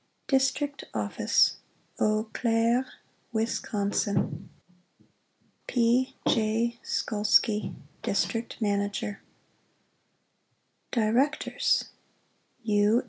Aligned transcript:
DISTRICT 0.29 0.85
OFFICE 0.95 1.57
Eau 1.99 2.27
Claire, 2.33 2.87
Wisconsin 3.31 4.49
Ō¢Ā 5.67 5.67
P. 5.67 6.15
J. 6.27 6.79
SKOLSKY, 6.81 7.75
District 8.01 8.59
Manag 8.59 9.03
er 9.07 9.21
DIRECTORS 10.91 11.89
U. 12.63 12.99